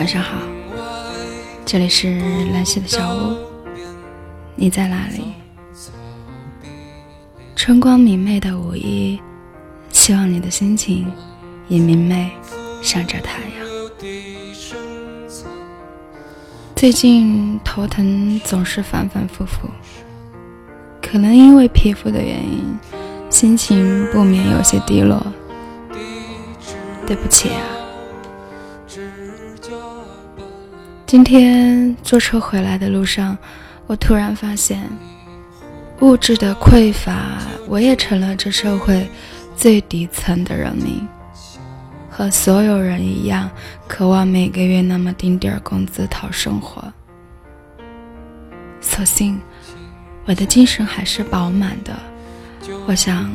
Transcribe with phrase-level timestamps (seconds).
[0.00, 0.38] 晚上好，
[1.66, 2.18] 这里是
[2.54, 3.36] 兰溪的小屋，
[4.56, 5.34] 你在哪里？
[7.54, 9.20] 春光明媚的五一，
[9.92, 11.06] 希望你的心情
[11.68, 12.30] 也明媚，
[12.80, 13.50] 像着太阳。
[16.74, 19.68] 最近头疼总是反反复复，
[21.02, 22.74] 可能因为皮肤的原因，
[23.28, 25.22] 心情不免有些低落。
[27.06, 27.79] 对不起啊。
[31.10, 33.36] 今天坐车回来的路上，
[33.88, 34.88] 我突然发现，
[35.98, 39.04] 物质的匮乏，我也成了这社会
[39.56, 41.04] 最底层的人民，
[42.08, 43.50] 和所有人一样，
[43.88, 46.80] 渴望每个月那么丁点儿工资讨生活。
[48.80, 49.36] 所幸，
[50.26, 51.92] 我的精神还是饱满的。
[52.86, 53.28] 我想，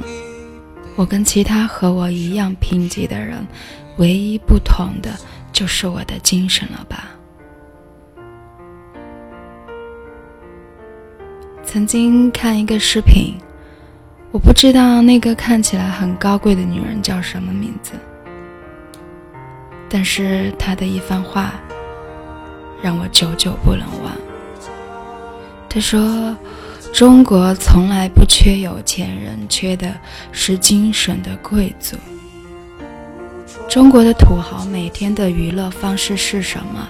[0.96, 3.46] 我跟其他和我一样贫瘠的人，
[3.98, 5.10] 唯一不同的
[5.52, 7.12] 就是我的精神了吧。
[11.76, 13.34] 曾经看一个视频，
[14.32, 17.92] 我不知道那个看起来很高贵的女人叫什么名字，
[19.90, 21.54] 但是她的一番话
[22.82, 24.14] 让我久久不能忘。
[25.68, 26.34] 她说
[26.96, 29.94] ：“中国从来不缺有钱人，缺的
[30.32, 31.98] 是精神的贵族。
[33.68, 36.88] 中国的土豪每天的娱乐方式是什么？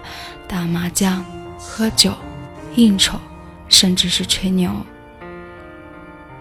[0.47, 1.25] 打麻将、
[1.57, 2.13] 喝酒、
[2.75, 3.19] 应酬。”
[3.67, 4.71] 甚至是吹牛，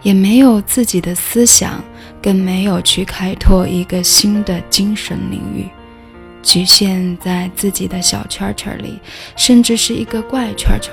[0.03, 1.83] 也没有自己的思想，
[2.23, 5.67] 更没有去开拓一个新的精神领域，
[6.43, 9.01] 局限在自己的小圈圈里，
[9.37, 10.93] 甚至是一个怪圈圈，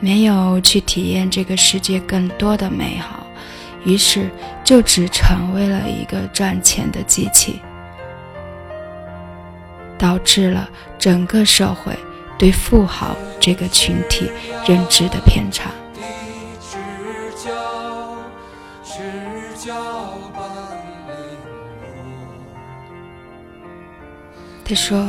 [0.00, 3.26] 没有去体验这个世界更多的美好，
[3.84, 4.30] 于是
[4.64, 7.60] 就只成为了一个赚钱的机器，
[9.98, 10.68] 导致了
[10.98, 11.92] 整个社会。
[12.38, 14.30] 对富豪这个群体
[14.66, 15.70] 认知的偏差。
[24.68, 25.06] 他说：“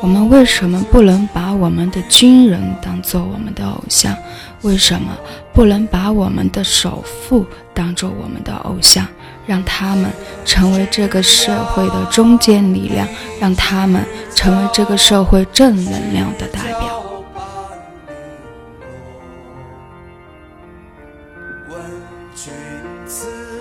[0.00, 4.16] 我们为什么不能把我们的军人当做我们的偶像？
[4.62, 5.16] 为什么
[5.52, 7.44] 不能把我们的首富
[7.74, 9.04] 当做我们的偶像？”
[9.46, 10.10] 让他们
[10.44, 13.06] 成为这个社会的中坚力量，
[13.40, 17.00] 让他们成为这个社会正能量的代表。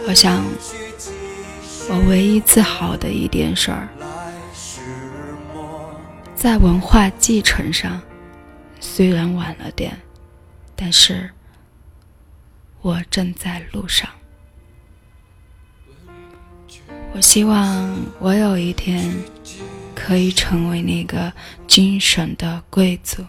[0.06, 0.44] 我想，
[1.90, 3.88] 我唯一自豪的一件事儿，
[6.36, 8.02] 在文化继承上，
[8.80, 9.98] 虽然晚了点，
[10.76, 11.32] 但是
[12.82, 14.10] 我正在路上。
[17.16, 19.14] 我希望我有一天
[19.94, 21.32] 可以成为那个
[21.68, 23.24] 精神的贵族。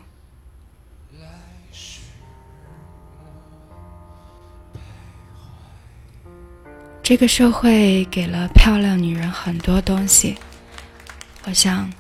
[7.03, 10.35] 这个社会给了漂亮女人很多东西，
[11.45, 11.93] 我想，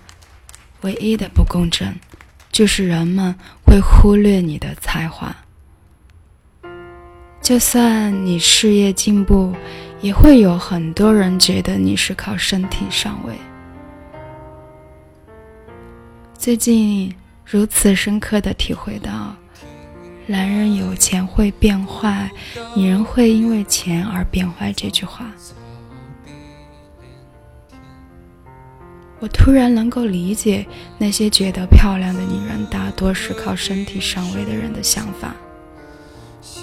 [0.80, 1.94] 唯一的不公正
[2.50, 5.36] 就是人们会忽略你的才华。
[7.42, 9.54] 就算你事业进步。
[10.04, 13.34] 也会有很多人觉得你是靠身体上位。
[16.36, 17.10] 最近
[17.42, 19.34] 如此深刻的体会到，
[20.26, 22.30] 男人有钱会变坏，
[22.76, 25.24] 女人会因为钱而变坏这句话，
[29.20, 30.66] 我突然能够理解
[30.98, 35.34] 那些觉得漂亮的女人大多是靠身体上位的人的想法。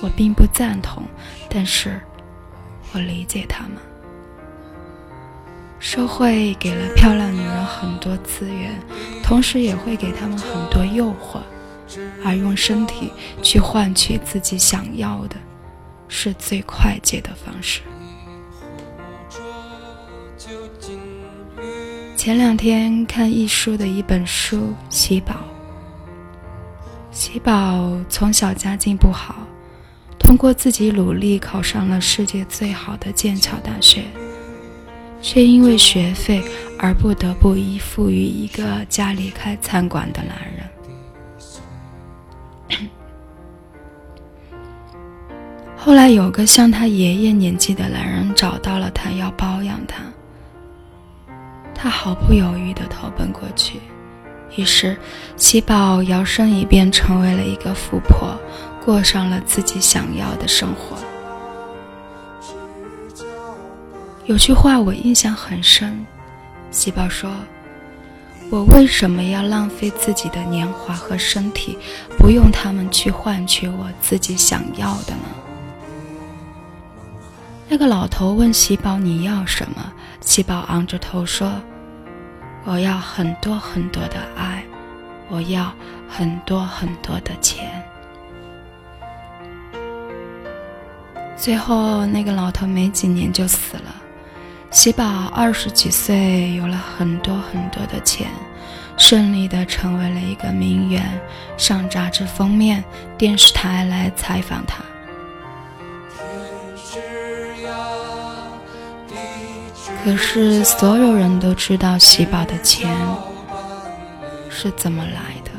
[0.04, 1.02] 我并不赞同，
[1.50, 2.00] 但是。
[2.94, 3.72] 我理解他们。
[5.80, 8.80] 社会给了漂亮女人很多资源，
[9.24, 11.40] 同时也会给他们很多诱惑，
[12.24, 13.12] 而用身体
[13.42, 15.36] 去换取自己想要的，
[16.08, 17.82] 是最快捷的方式。
[22.16, 24.58] 前两天看易书的一本书
[24.92, 25.34] 《喜宝》，
[27.12, 29.36] 喜宝从小家境不好。
[30.22, 34.06] 通过自己努力考上了世界最好的剑桥大学，
[35.22, 36.42] 却因为学费
[36.80, 40.38] 而不得不依附于一个家里开餐馆的男
[42.70, 42.90] 人。
[45.76, 50.02] 后来有个像他爷爷年纪的男人找到了他，要包养他。
[51.76, 53.80] 他毫不犹豫地投奔过去，
[54.56, 54.96] 于是
[55.36, 58.40] 喜宝摇身一变成为了一个富婆。
[58.84, 60.98] 过上了自己想要的生活。
[64.26, 66.06] 有句话我印象很深：
[66.72, 67.30] 细胞说
[68.50, 71.78] ：“我为什么要浪费自己的年华和身体，
[72.18, 75.24] 不用他们去换取我自己想要的呢？”
[77.68, 79.92] 那个老头问细胞：“你要什么？”
[80.22, 81.52] 细胞昂着头说
[82.66, 84.64] ：“我要很多很多的爱，
[85.30, 85.74] 我要
[86.10, 87.71] 很多很多的钱。”
[91.42, 93.96] 最后，那个老头没几年就死了。
[94.70, 98.28] 喜宝二十几岁，有了很多很多的钱，
[98.96, 101.04] 顺利的成为了一个名媛，
[101.58, 102.84] 上杂志封面，
[103.18, 104.84] 电视台来采访他。
[110.04, 112.96] 可是所有人都知道喜宝的钱
[114.48, 115.50] 是怎么来的。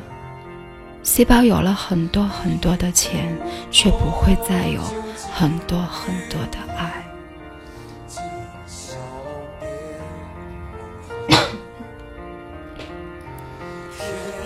[1.02, 3.36] 喜宝有了很多很多的钱，
[3.72, 4.80] 却不会再有
[5.34, 7.02] 很多很多的爱。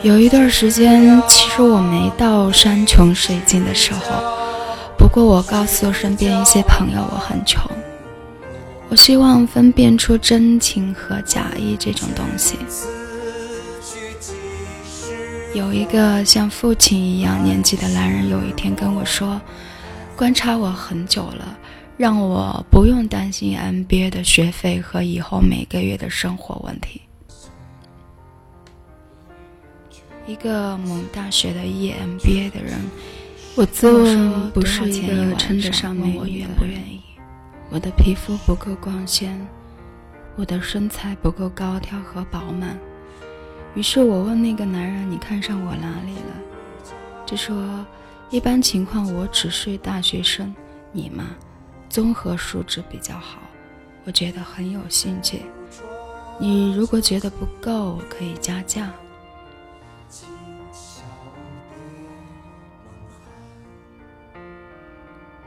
[0.03, 4.01] 有一段时间，其实我没到山穷水尽的时候。
[4.97, 7.63] 不过，我告诉身边一些朋友，我很穷。
[8.89, 12.57] 我希望分辨出真情和假意这种东西。
[15.55, 19.41] 有一个像父亲一样年纪的男人，有一天跟我说
[20.17, 21.59] ：“观察我很久了，
[21.99, 27.03] 让我不用担心 MBA 的学费和以后每个月的生活问题。”
[30.27, 32.81] 一个某大学的 EMBA 的人，
[33.55, 36.81] 我自问不是一个称得上美女的人。
[37.69, 39.39] 我的皮肤不够光鲜，
[40.35, 42.79] 我的身材不够高挑和饱满。
[43.75, 46.33] 于是我问那个男人：“你看上我哪里了？”
[47.27, 47.85] 就说
[48.29, 50.55] ：“一般情况我只是大学生，
[50.93, 51.25] 你嘛，
[51.89, 53.39] 综合素质比较好，
[54.05, 55.43] 我觉得很有兴趣。
[56.39, 58.93] 你如果觉得不够，可以加价。”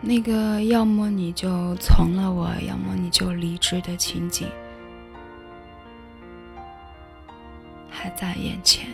[0.02, 4.48] 那个要么你就从了我，要么你就离职的情景
[7.90, 8.88] 还在眼前。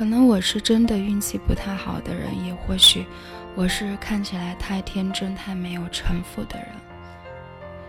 [0.00, 3.04] 可能我是真的运气不太好的人，也或许
[3.54, 6.68] 我是看起来太天真、太没有城府的人，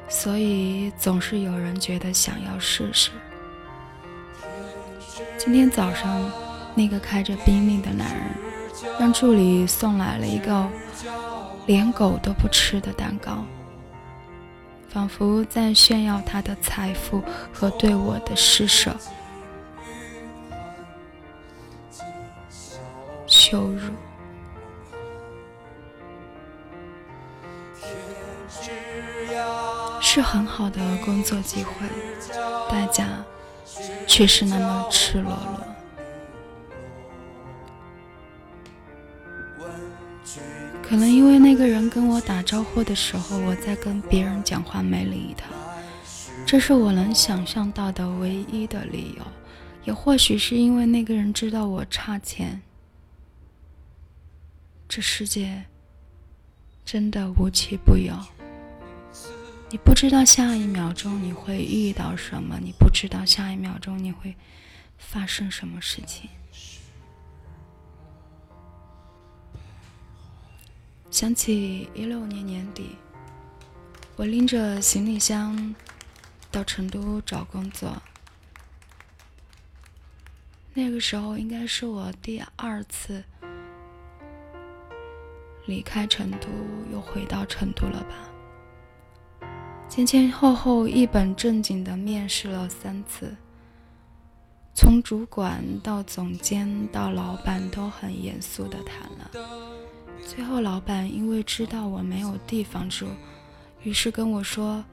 [0.10, 3.12] 所以总是有人觉得想要试试。
[5.38, 6.30] 今天早上。
[6.74, 8.26] 那个开着宾利的男人，
[8.98, 10.68] 让助理送来了一个
[11.66, 13.44] 连狗都不吃的蛋糕，
[14.88, 17.22] 仿佛在炫耀他的财富
[17.52, 18.96] 和对我的施舍。
[23.52, 23.92] 羞辱，
[30.00, 31.74] 是很好的工作机会，
[32.70, 33.06] 代价
[34.08, 35.60] 却是那么赤裸裸。
[40.82, 45.48] 可能因为那个人跟我打招呼的时候，我在跟别人讲话没理他，
[46.46, 49.24] 这是我能想象到的唯一的理由。
[49.84, 52.62] 也或许是因为那个人知道我差钱。
[54.94, 55.64] 这世界
[56.84, 58.14] 真的无奇不有，
[59.70, 64.36] 你不知道下一秒钟你会遇到什么，你不知道下一秒钟你会
[64.98, 66.30] 发生什么事情。
[71.10, 72.98] 想起一六年年底，
[74.18, 75.74] 我拎着行李箱
[76.52, 77.96] 到成都找工作。
[80.74, 83.24] 那个时候应该是我第二次
[85.66, 86.48] 离开成都，
[86.92, 89.48] 又回到成都了吧？
[89.88, 93.36] 前前后后一本正经的面试了三次，
[94.74, 99.32] 从主管到总监到老板都很严肃的谈了。
[100.26, 103.08] 最后，老板因为知道我没有地方住，
[103.84, 104.84] 于是跟我说：“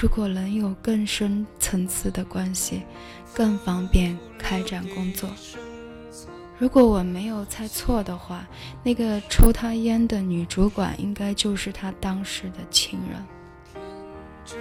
[0.00, 2.82] 如果能有更深层次的关系，
[3.34, 5.28] 更方便开展工作。”
[6.62, 8.46] 如果我没有猜错的话，
[8.84, 14.56] 那个抽他烟的女主管应该就是他当时的情人，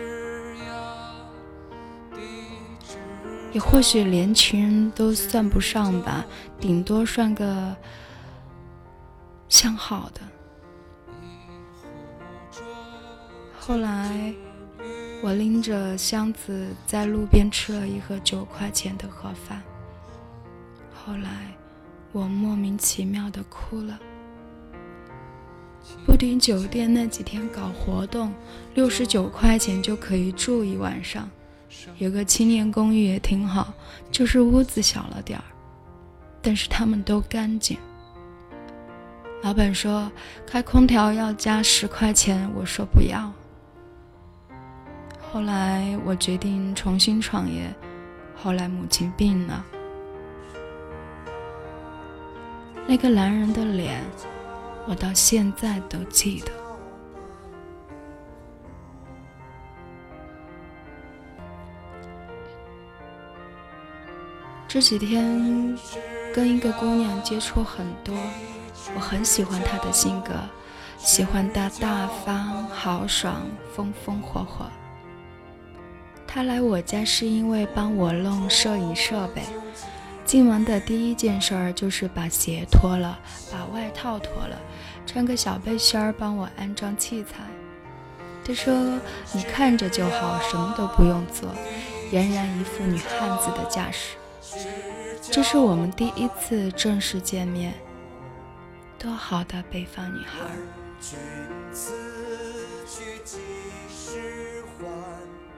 [3.54, 6.26] 也或许连情人都算不上吧，
[6.60, 7.78] 顶多算个。
[9.48, 10.22] 相好的。
[13.60, 14.34] 后来，
[15.22, 19.62] 我拎着箱子在路边吃了一盒九块钱的盒饭。
[20.96, 21.54] 后来，
[22.12, 24.00] 我莫名其妙的哭了。
[26.06, 28.34] 布丁酒店那几天搞活动，
[28.76, 31.30] 六十九块钱就可以住一晚上。
[31.98, 33.74] 有个青年公寓也挺好，
[34.12, 35.46] 就是屋子小了点儿，
[36.42, 37.78] 但是他们都干净。
[39.42, 40.12] 老板说
[40.46, 43.32] 开空调要加十块钱，我说不要。
[45.32, 47.74] 后来我决定重新创业，
[48.36, 49.66] 后来母亲病了。
[52.88, 54.04] 那个男人的脸，
[54.86, 56.52] 我到现在都记得。
[64.68, 65.78] 这几天
[66.34, 68.16] 跟一个姑娘接触很多，
[68.96, 70.34] 我很喜欢她的性格，
[70.98, 73.42] 喜欢她大方、豪爽、
[73.74, 74.66] 风风火火。
[76.26, 79.44] 她来我家是因为帮我弄摄影设备。
[80.32, 83.20] 进门的第一件事儿就是把鞋脱了，
[83.52, 84.58] 把外套脱了，
[85.06, 87.40] 穿个小背心儿帮我安装器材。
[88.42, 88.74] 他说
[89.36, 91.54] ：“你看着就好，什么都不用做，
[92.14, 94.16] 俨然一副女汉子的架势。”
[95.30, 97.74] 这是我们第一次正式见面，
[98.98, 100.40] 多好的北方女孩！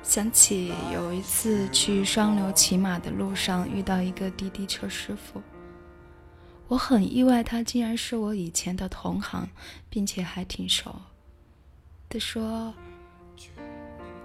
[0.03, 5.41] 想起有一次去双流骑马的路上遇到一个滴滴车师傅，
[6.67, 9.49] 我很意外，他竟然是我以前的同行，
[9.89, 10.93] 并且还挺熟。
[12.09, 12.73] 他说：“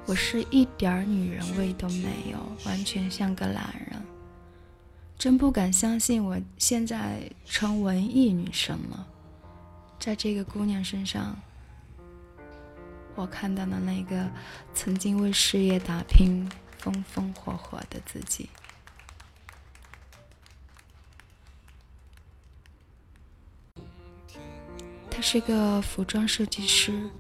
[0.05, 4.03] 我是一点女人味都没有，完全像个懒人。”
[5.17, 9.07] 真不敢相信，我现在成文艺女神了，
[9.99, 11.35] 在这个姑娘身上。
[13.21, 14.31] 我看到了那个
[14.73, 16.49] 曾经为事业打拼、
[16.79, 18.49] 风风火火的自己。
[25.11, 27.11] 他是个服装设计师，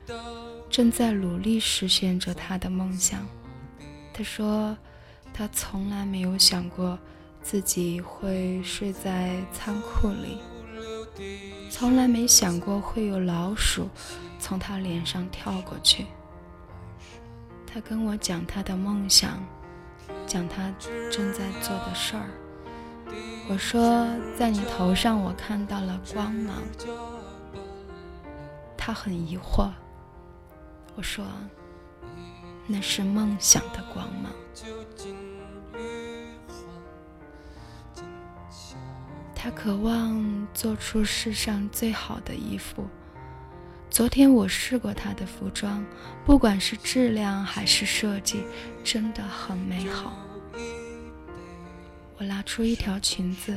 [0.70, 3.26] 正在努力实现着他的梦想。
[4.14, 4.78] 他说，
[5.34, 6.96] 他从来没有想过
[7.42, 10.38] 自己会睡在仓库里，
[11.78, 13.88] 从来没想过会有老鼠。
[14.40, 16.06] 从他脸上跳过去，
[17.64, 19.40] 他跟我讲他的梦想，
[20.26, 20.74] 讲他
[21.10, 22.28] 正在做的事儿。
[23.48, 26.56] 我说，在你头上我看到了光芒。
[28.76, 29.70] 他很疑惑。
[30.96, 31.24] 我说，
[32.66, 34.32] 那是梦想的光芒。
[39.40, 42.84] 他渴望做出世上最好的衣服。
[43.88, 45.86] 昨天我试过他的服装，
[46.26, 48.42] 不管是质量还是设计，
[48.82, 50.18] 真的很美好。
[52.16, 53.56] 我拿出一条裙子，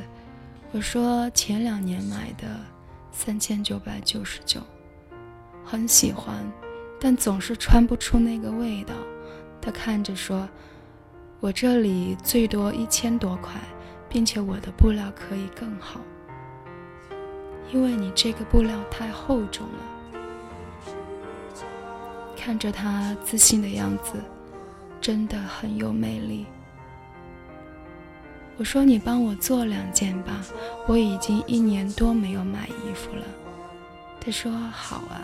[0.71, 2.47] 我说前两年买的，
[3.11, 4.61] 三千九百九十九，
[5.65, 6.45] 很喜欢，
[6.99, 8.93] 但总是穿不出那个味道。
[9.59, 10.47] 他看着说
[11.41, 13.59] ：“我这里最多一千多块，
[14.13, 16.01] 并且我的布料可以更好，
[17.71, 20.19] 因为你这个布料太厚重了。”
[22.35, 24.21] 看着他自信的样子，
[24.99, 26.45] 真的很有魅力。
[28.57, 30.41] 我说：“你帮我做两件吧，
[30.87, 33.23] 我已经一年多没有买衣服了。”
[34.19, 35.21] 他说：“好啊。”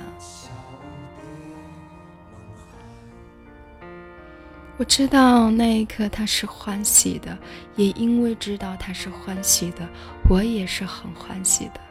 [4.78, 7.36] 我知道那一刻他是欢喜的，
[7.76, 9.88] 也因为知道他是欢喜的，
[10.30, 11.82] 我也是很欢喜的。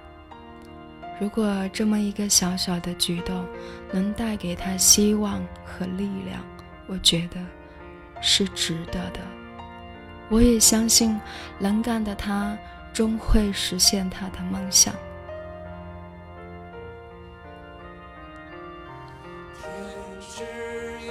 [1.19, 3.45] 如果这么一个小小的举动
[3.91, 6.41] 能带给他希望和力量，
[6.87, 7.41] 我觉得
[8.21, 9.21] 是值得的。
[10.29, 11.19] 我也相信
[11.59, 12.57] 能干的他
[12.93, 14.95] 终会实现他的梦想。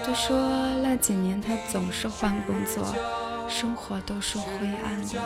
[0.05, 0.37] 他说
[0.83, 2.83] 那几年他总是换工作，
[3.49, 4.45] 生活都是灰
[4.83, 5.19] 暗的，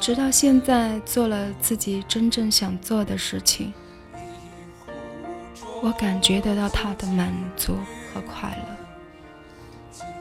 [0.00, 3.72] 直到现在做了自己真正想做的事情。
[5.82, 7.76] 我感觉得到他的满足
[8.12, 8.76] 和快乐。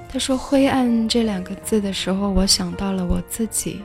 [0.07, 3.81] 他说“灰暗”这两个字的时候，我想到了我自己。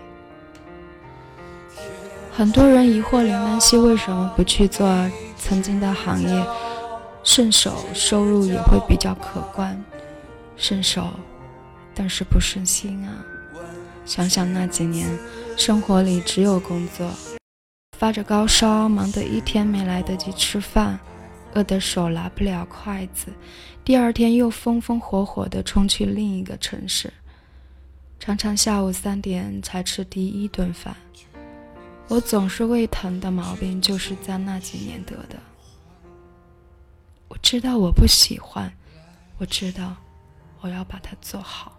[2.32, 4.88] 很多人疑惑林兰溪为什么不去做
[5.36, 6.46] 曾经的行业，
[7.32, 9.80] 顺手收入也会比较可观。
[10.56, 11.10] 顺手，
[11.94, 13.24] 但是不顺心啊！
[14.04, 15.08] 想想那几年，
[15.56, 17.08] 生活里只有工作，
[17.96, 20.98] 发着高烧，忙得一天没来得及吃饭。
[21.54, 23.28] 饿得手拿不了筷子，
[23.84, 27.12] 第二天又风风火火地冲去另一个城市，
[28.18, 30.96] 常常下午三点才吃第一顿饭。
[32.08, 35.38] 我总是胃疼的毛病，就是在那几年得的。
[37.30, 38.70] 我知道我不喜欢，
[39.38, 39.94] 我知道
[40.60, 41.72] 我要把它做好。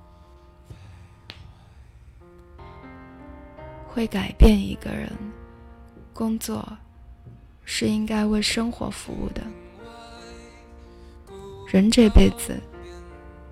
[3.89, 5.11] 会改变一个人，
[6.13, 6.65] 工作
[7.65, 9.43] 是应该为生活服务的。
[11.67, 12.57] 人这辈子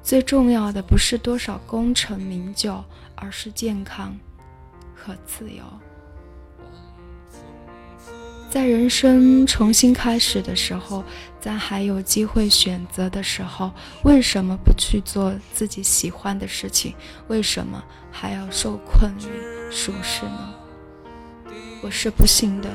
[0.02, 2.82] 最重要的不是多少功成名就，
[3.16, 4.18] 而是健康
[4.96, 5.64] 和自由。
[8.50, 11.04] 在人生重新开始的时候，
[11.40, 13.72] 在还有机会选择的时候，
[14.04, 16.96] 为什么不去做自己喜欢的事情？
[17.28, 20.56] 为什么还要受困于舒适呢？
[21.84, 22.70] 我是不幸的，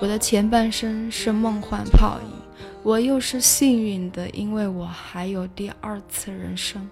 [0.00, 2.28] 我的前半生是梦幻泡影；
[2.82, 6.86] 我又是幸运的，因为我还有第二次人生。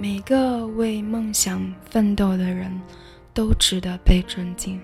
[0.00, 2.80] 每个为梦想奋斗的人，
[3.34, 4.80] 都值得被尊敬。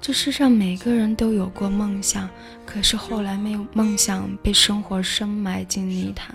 [0.00, 2.28] 这世上每个人都有过梦想，
[2.66, 6.34] 可是后来没有梦想，被生活深埋进泥潭。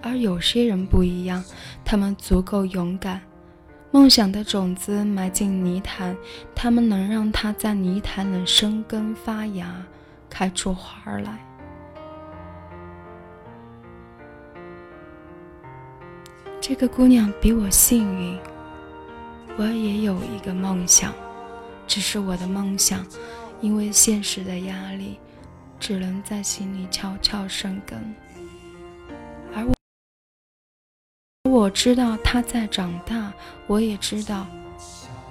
[0.00, 1.44] 而有些人不一样，
[1.84, 3.20] 他们足够勇敢，
[3.90, 6.16] 梦想的种子埋进泥潭，
[6.54, 9.84] 他们能让它在泥潭里生根发芽，
[10.30, 11.44] 开出花来。
[16.60, 18.38] 这个姑娘比我幸运，
[19.56, 21.14] 我也有一个梦想，
[21.86, 23.06] 只是我的梦想
[23.60, 25.18] 因为现实的压力，
[25.80, 28.14] 只能在心里悄悄生根。
[29.54, 29.64] 而
[31.44, 33.32] 我，我知道她在长大，
[33.66, 34.46] 我也知道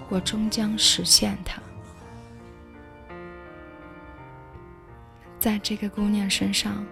[0.10, 1.62] 我终将实现它。
[5.40, 6.84] 在这个姑娘身上，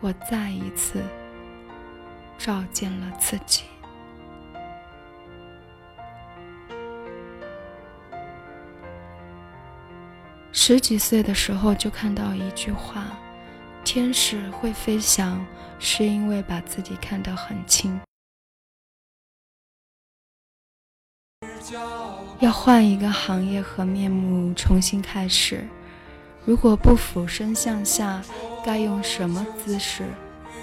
[0.00, 1.04] 我再一次。
[2.40, 3.64] 照见了自己。
[10.50, 13.06] 十几岁的时候就看到一句话
[13.84, 15.44] ：“天使会飞翔，
[15.78, 18.00] 是因为把自己看得很轻。”
[22.40, 25.68] 要换一个行业和面目重新开始，
[26.46, 28.22] 如果不俯身向下，
[28.64, 30.08] 该用什么姿势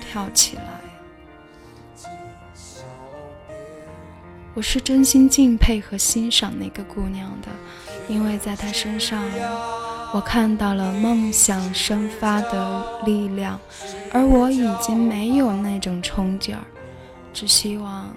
[0.02, 0.97] 跳起来？
[4.58, 7.48] 我是真心敬佩和欣赏那个姑娘的，
[8.10, 9.24] 因为在她身上，
[10.12, 13.60] 我看到了梦想生发的力量，
[14.12, 16.64] 而我已经没有那种冲劲儿，
[17.32, 18.12] 只希望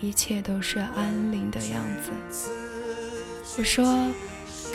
[0.00, 2.10] 一切都是安宁的样子。
[3.56, 4.08] 我说，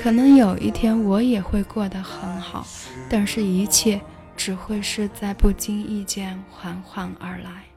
[0.02, 2.65] 可能有一天我也会过得很好，
[3.10, 4.00] 但是一切
[4.38, 7.71] 只会是在不经意间缓缓而来。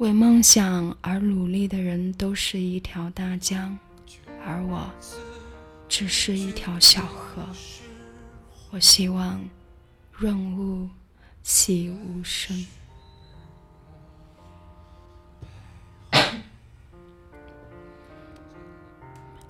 [0.00, 3.78] 为梦想而努力的人都是一条大江，
[4.42, 4.90] 而我
[5.90, 7.46] 只是一条小河。
[8.70, 9.44] 我希望
[10.10, 10.88] 润物
[11.42, 12.66] 细无声。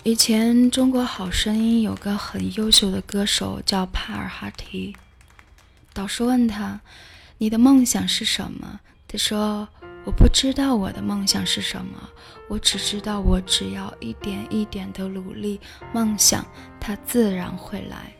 [0.03, 4.97] 以前《中国好声音》有个很优秀的歌手叫帕尔哈提，
[5.93, 6.81] 导师问他
[7.39, 9.69] ：“你的梦想是什么？”他说。
[10.03, 12.09] 我不知道我的梦想是什么，
[12.47, 15.59] 我只知道我只要一点一点的努力，
[15.93, 16.45] 梦想
[16.79, 18.11] 它自然会来。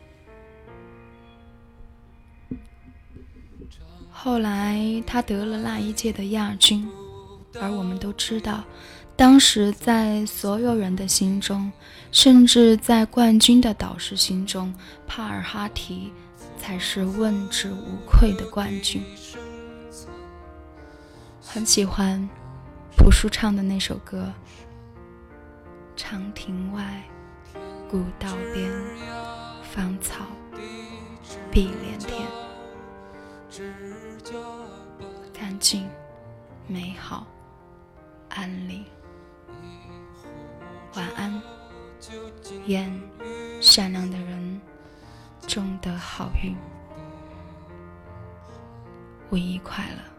[4.10, 6.88] 后来他得了那一届的亚军，
[7.60, 8.62] 而我们都知道，
[9.16, 11.72] 当时在所有人的心中，
[12.12, 14.72] 甚至在冠军的导师心中，
[15.08, 16.12] 帕尔哈提
[16.56, 19.02] 才是问之无愧的冠军。
[21.54, 22.26] 很喜欢
[22.96, 24.32] 朴树唱的那首歌。
[25.94, 27.02] 长亭外，
[27.90, 28.72] 古道边，
[29.62, 30.24] 芳草
[31.50, 32.26] 碧连天，
[35.30, 35.86] 干净、
[36.66, 37.26] 美好、
[38.30, 38.82] 安宁。
[40.94, 41.38] 晚安，
[42.64, 42.90] 愿
[43.60, 44.58] 善良的人
[45.46, 46.56] 终得好运。
[49.30, 50.11] 五一快乐。